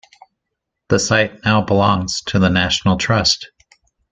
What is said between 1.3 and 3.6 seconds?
now belongs to the National Trust.